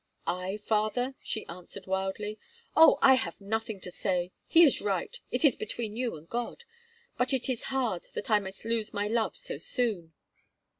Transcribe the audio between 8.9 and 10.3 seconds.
my love so soon."